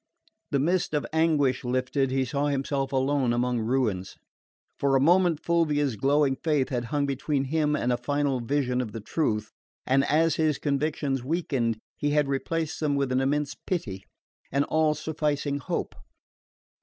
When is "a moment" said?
4.95-5.45